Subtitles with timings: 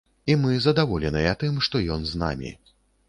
[0.35, 2.55] І мы задаволеныя тым, што ён з намі.